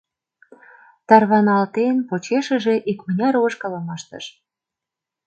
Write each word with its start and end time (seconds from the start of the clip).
Тарваналтен, 1.07 1.95
почешыже 2.09 2.75
икмыняр 2.91 3.35
ошкылым 3.45 3.87
ыштыш. 3.95 4.25